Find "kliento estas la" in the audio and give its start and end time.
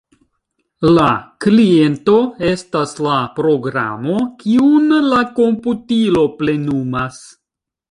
1.45-3.19